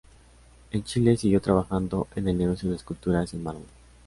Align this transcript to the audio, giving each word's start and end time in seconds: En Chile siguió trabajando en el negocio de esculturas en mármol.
En 0.71 0.83
Chile 0.83 1.15
siguió 1.15 1.41
trabajando 1.41 2.07
en 2.15 2.27
el 2.27 2.35
negocio 2.35 2.71
de 2.71 2.75
esculturas 2.75 3.35
en 3.35 3.43
mármol. 3.43 3.67